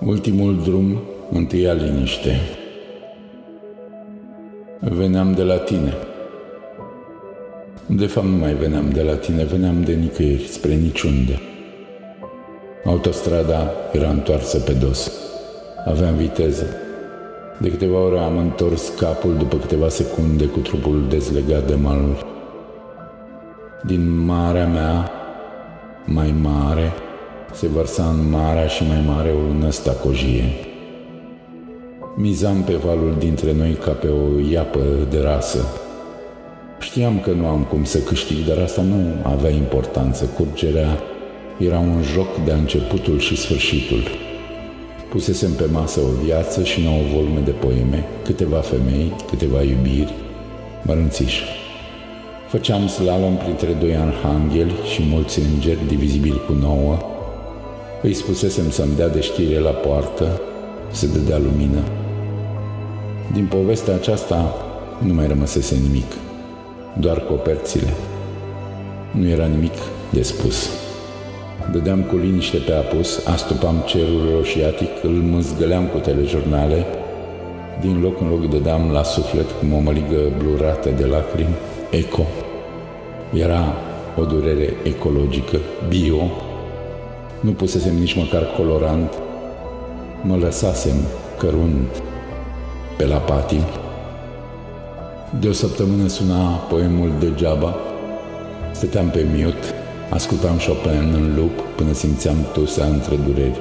[0.00, 1.00] Ultimul drum,
[1.32, 2.40] întâia liniște.
[4.80, 5.94] Veneam de la tine.
[7.86, 11.38] De fapt, nu mai veneam de la tine, veneam de nicăieri, spre niciunde.
[12.94, 15.12] Autostrada era întoarsă pe dos.
[15.84, 16.64] Aveam viteză.
[17.60, 22.26] De câteva ore am întors capul după câteva secunde cu trupul dezlegat de malul.
[23.86, 25.10] Din marea mea,
[26.04, 26.92] mai mare,
[27.52, 30.44] se vărsa în marea și mai mare o lună stacojie.
[32.16, 34.80] Mizam pe valul dintre noi ca pe o iapă
[35.10, 35.66] de rasă.
[36.78, 40.24] Știam că nu am cum să câștig, dar asta nu avea importanță.
[40.24, 40.98] Curgerea
[41.58, 44.02] era un joc de începutul și sfârșitul.
[45.08, 50.14] Pusesem pe masă o viață și nouă volume de poeme, câteva femei, câteva iubiri,
[50.82, 51.42] mărânțiși.
[52.48, 56.98] Făceam slalom printre doi arhangheli și mulți îngeri divizibili cu nouă,
[58.02, 60.40] îi spusesem să-mi dea de știre la poartă,
[60.90, 61.82] să dădea lumină.
[63.32, 64.54] Din povestea aceasta
[64.98, 66.12] nu mai rămăsese nimic,
[66.98, 67.92] doar coperțile.
[69.10, 69.74] Nu era nimic
[70.10, 70.68] de spus.
[71.72, 76.86] Dădeam cu liniște pe apus, astupam cerul roșiatic, îl mâzgăleam cu telejurnale,
[77.80, 81.56] din loc în loc dădeam la suflet cum o măligă blurată de lacrimi,
[81.90, 82.22] eco.
[83.32, 83.74] Era
[84.16, 86.30] o durere ecologică, bio,
[87.40, 89.12] nu pusesem nici măcar colorant.
[90.22, 90.96] Mă lăsasem
[91.38, 92.02] cărunt
[92.96, 93.62] pe la patim.
[95.40, 97.74] De o săptămână suna poemul degeaba.
[98.72, 99.73] Stăteam pe miut,
[100.14, 103.58] ascultam Chopin în lup până simțeam tusea între dureri.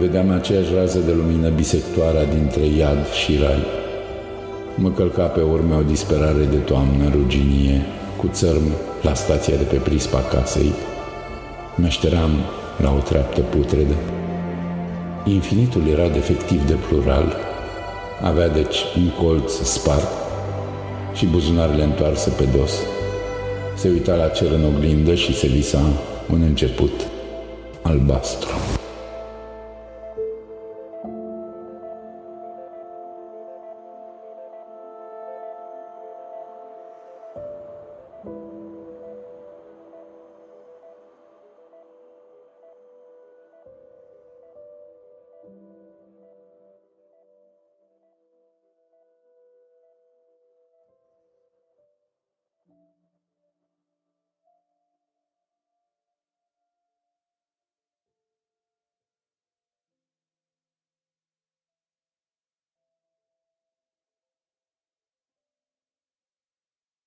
[0.00, 3.64] Vedeam aceeași rază de lumină bisectoarea dintre iad și rai.
[4.74, 7.82] Mă călca pe urme o disperare de toamnă ruginie,
[8.16, 10.72] cu țărm la stația de pe prispa casei,
[11.76, 12.30] Meșteram
[12.82, 13.94] la o treaptă putredă.
[15.24, 17.36] Infinitul era defectiv de plural,
[18.22, 20.08] avea deci un colț spart
[21.14, 22.72] și buzunarele întoarse pe dos.
[23.76, 25.82] Se uita la cer în oglindă și se visa
[26.30, 26.92] un început
[27.82, 28.73] albastru.